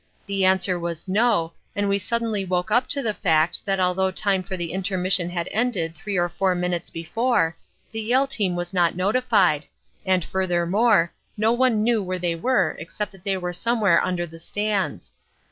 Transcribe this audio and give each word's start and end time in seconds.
The 0.25 0.45
answer 0.45 0.79
was 0.79 1.07
'No,' 1.07 1.53
and 1.75 1.87
we 1.87 1.99
suddenly 1.99 2.43
woke 2.43 2.71
up 2.71 2.87
to 2.87 3.03
the 3.03 3.13
fact 3.13 3.63
that 3.65 3.79
although 3.79 4.09
time 4.09 4.41
for 4.41 4.57
the 4.57 4.71
intermission 4.73 5.29
had 5.29 5.47
ended 5.51 5.93
three 5.93 6.17
or 6.17 6.27
four 6.27 6.55
minutes 6.55 6.89
before, 6.89 7.55
the 7.91 8.01
Yale 8.01 8.25
team 8.25 8.55
was 8.55 8.73
not 8.73 8.95
notified, 8.95 9.67
and 10.03 10.25
furthermore, 10.25 11.13
no 11.37 11.51
one 11.53 11.83
knew 11.83 12.01
where 12.01 12.17
they 12.17 12.33
were 12.33 12.75
except 12.79 13.11
that 13.11 13.23
they 13.23 13.37
were 13.37 13.53
somewhere 13.53 14.03
under 14.03 14.25
the 14.25 14.39
stands. 14.39 15.13